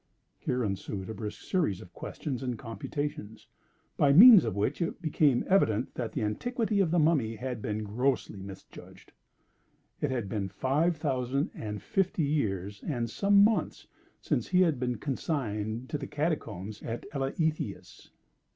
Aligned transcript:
Here 0.39 0.63
ensued 0.63 1.11
a 1.11 1.13
brisk 1.13 1.43
series 1.43 1.79
of 1.79 1.93
questions 1.93 2.41
and 2.41 2.57
computations, 2.57 3.45
by 3.97 4.11
means 4.11 4.45
of 4.45 4.55
which 4.55 4.81
it 4.81 4.99
became 4.99 5.43
evident 5.47 5.93
that 5.93 6.13
the 6.13 6.23
antiquity 6.23 6.79
of 6.79 6.89
the 6.89 6.97
Mummy 6.97 7.35
had 7.35 7.61
been 7.61 7.83
grossly 7.83 8.39
misjudged. 8.39 9.11
It 10.01 10.09
had 10.09 10.27
been 10.27 10.49
five 10.49 10.97
thousand 10.97 11.51
and 11.53 11.83
fifty 11.83 12.23
years 12.23 12.81
and 12.83 13.11
some 13.11 13.43
months 13.43 13.85
since 14.19 14.47
he 14.47 14.61
had 14.61 14.79
been 14.79 14.95
consigned 14.97 15.87
to 15.91 15.99
the 15.99 16.07
catacombs 16.07 16.81
at 16.81 17.05
Eleithias. 17.13 18.09